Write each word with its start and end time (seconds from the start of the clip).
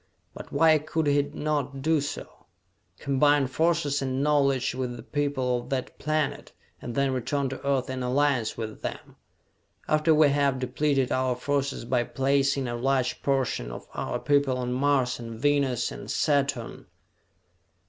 But 0.33 0.51
why 0.51 0.79
could 0.79 1.05
he 1.05 1.21
not 1.21 1.83
do 1.83 2.01
so, 2.01 2.47
combine 2.97 3.45
forces 3.45 4.01
and 4.01 4.23
knowledge 4.23 4.73
with 4.73 4.95
the 4.97 5.03
people 5.03 5.59
of 5.59 5.69
that 5.69 5.99
planet 5.99 6.51
and 6.81 6.95
then 6.95 7.13
return 7.13 7.49
to 7.49 7.63
Earth 7.63 7.87
in 7.87 8.01
alliance 8.01 8.57
with 8.57 8.81
them? 8.81 9.17
after 9.87 10.11
we 10.11 10.29
have 10.29 10.57
depleted 10.57 11.11
our 11.11 11.35
forces 11.35 11.85
by 11.85 12.03
placing 12.03 12.67
a 12.67 12.75
large 12.75 13.21
portion 13.21 13.69
of 13.71 13.87
our 13.93 14.17
people 14.19 14.57
on 14.57 14.73
Mars 14.73 15.19
and 15.19 15.39
Venus 15.39 15.91
and 15.91 16.09
Saturn?" 16.09 16.87